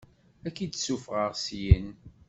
Ad 0.47 0.51
k-id-ssuffɣeɣ 0.55 1.31
syin. 1.45 1.87